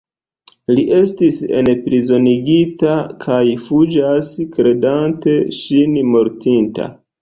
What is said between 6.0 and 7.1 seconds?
mortinta.